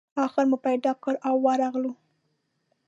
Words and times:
آخر 0.25 0.43
مو 0.49 0.57
پیدا 0.67 0.91
کړ 1.03 1.13
او 1.27 1.35
ورغلو. 1.45 1.91